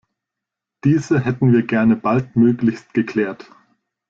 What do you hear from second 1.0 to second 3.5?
hätten wir gerne baldmöglichst geklärt.